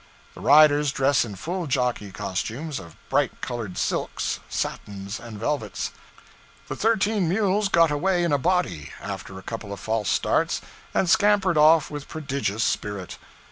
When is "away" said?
7.91-8.23